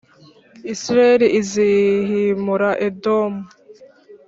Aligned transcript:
israheli 0.73 1.27
izihimura 1.39 2.69
edomu 2.87 3.41